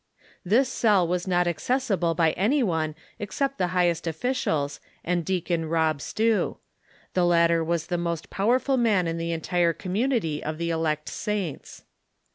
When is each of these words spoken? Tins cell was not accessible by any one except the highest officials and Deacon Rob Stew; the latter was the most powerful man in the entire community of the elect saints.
Tins 0.49 0.67
cell 0.67 1.07
was 1.07 1.27
not 1.27 1.45
accessible 1.45 2.15
by 2.15 2.31
any 2.31 2.63
one 2.63 2.95
except 3.19 3.59
the 3.59 3.67
highest 3.67 4.07
officials 4.07 4.79
and 5.03 5.23
Deacon 5.23 5.65
Rob 5.69 6.01
Stew; 6.01 6.57
the 7.13 7.23
latter 7.23 7.63
was 7.63 7.85
the 7.85 7.99
most 7.99 8.31
powerful 8.31 8.77
man 8.77 9.05
in 9.05 9.17
the 9.19 9.31
entire 9.31 9.73
community 9.73 10.43
of 10.43 10.57
the 10.57 10.71
elect 10.71 11.07
saints. 11.07 11.83